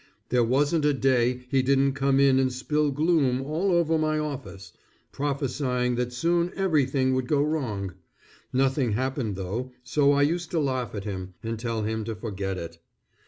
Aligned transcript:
There 0.29 0.43
wasn't 0.43 0.83
a 0.83 0.95
day, 0.95 1.45
he 1.49 1.61
didn't 1.61 1.93
come 1.93 2.19
in 2.19 2.39
and 2.39 2.51
spill 2.51 2.89
gloom 2.89 3.39
all 3.43 3.71
over 3.71 3.99
my 3.99 4.17
office, 4.17 4.73
prophesying 5.11 5.93
that 5.93 6.11
soon 6.11 6.51
every 6.55 6.87
thing 6.87 7.13
would 7.13 7.27
go 7.27 7.43
wrong. 7.43 7.93
Nothing 8.51 8.93
happened 8.93 9.35
though, 9.35 9.73
so 9.83 10.11
I 10.13 10.23
used 10.23 10.49
to 10.49 10.59
laugh 10.59 10.95
at 10.95 11.03
him, 11.03 11.35
and 11.43 11.59
tell 11.59 11.83
him 11.83 12.03
to 12.05 12.15
forget 12.15 12.57
it. 12.57 12.79